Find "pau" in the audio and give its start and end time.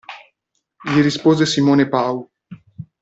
1.87-2.27